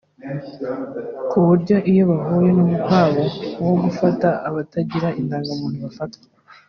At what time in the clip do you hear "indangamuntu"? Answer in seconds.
5.19-5.79